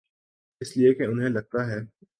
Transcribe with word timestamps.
اس 0.61 0.77
لئے 0.77 0.93
کہ 0.93 1.03
انہیں 1.03 1.29
لگتا 1.29 1.67
ہے۔ 1.71 1.79